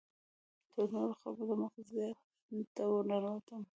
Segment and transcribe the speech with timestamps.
[0.73, 2.19] تر نورو خلکو دمخه زیارت
[2.75, 3.61] ته ورننوتم.